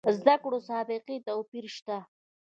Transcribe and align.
زده 0.19 0.35
کړو 0.43 0.59
سابقې 0.69 1.15
توپیر 1.27 1.65
شته. 1.75 1.97